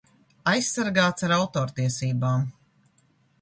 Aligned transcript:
Aizsargāts 0.53 1.25
ar 1.27 1.33
autortiesībām 1.37 2.49